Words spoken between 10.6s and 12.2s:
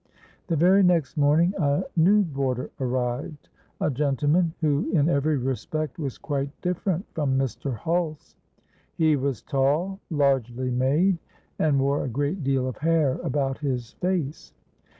made, and wore a